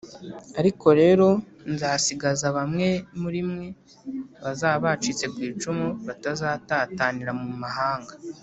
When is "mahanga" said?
7.63-8.13